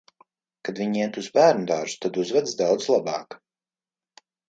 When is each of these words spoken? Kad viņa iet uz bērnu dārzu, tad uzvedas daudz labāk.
Kad 0.69 0.81
viņa 0.83 1.01
iet 1.03 1.19
uz 1.23 1.27
bērnu 1.35 1.69
dārzu, 1.73 2.01
tad 2.07 2.19
uzvedas 2.25 2.59
daudz 2.65 2.91
labāk. 2.97 3.41